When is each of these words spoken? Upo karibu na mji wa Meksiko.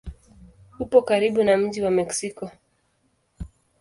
Upo 0.79 1.01
karibu 1.01 1.43
na 1.43 1.57
mji 1.57 1.81
wa 1.81 1.91
Meksiko. 1.91 2.51